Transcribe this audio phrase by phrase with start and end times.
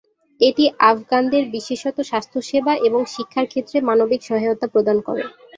[0.41, 5.23] এটি আফগানদের বিশেষত স্বাস্থ্যসেবা এবং শিক্ষার ক্ষেত্রে মানবিক সহায়তা প্রদান করে।